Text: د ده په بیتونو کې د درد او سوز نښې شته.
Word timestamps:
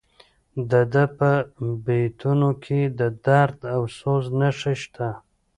د 0.71 0.73
ده 0.93 1.03
په 1.17 1.29
بیتونو 1.85 2.49
کې 2.63 2.79
د 2.99 3.01
درد 3.25 3.59
او 3.75 3.81
سوز 3.97 4.25
نښې 4.39 4.73
شته. 4.83 5.09